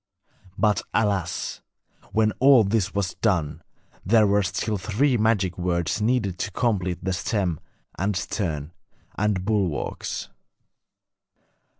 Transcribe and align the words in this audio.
But, 0.57 0.81
alas! 0.95 1.61
when 2.11 2.31
all 2.39 2.63
this 2.63 2.95
was 2.95 3.13
done, 3.13 3.61
there 4.03 4.25
were 4.25 4.41
still 4.41 4.79
three 4.79 5.15
magic 5.15 5.59
words 5.59 6.01
needed 6.01 6.39
to 6.39 6.49
complete 6.49 7.03
the 7.05 7.13
stem 7.13 7.59
and 7.99 8.15
stern 8.15 8.71
and 9.13 9.45
bulwarks. 9.45 10.29